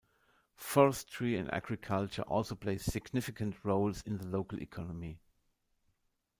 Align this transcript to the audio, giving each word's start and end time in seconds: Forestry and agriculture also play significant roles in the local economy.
Forestry 0.55 1.35
and 1.37 1.53
agriculture 1.53 2.23
also 2.23 2.55
play 2.55 2.79
significant 2.79 3.63
roles 3.63 4.01
in 4.01 4.17
the 4.17 4.25
local 4.25 4.59
economy. 4.59 5.19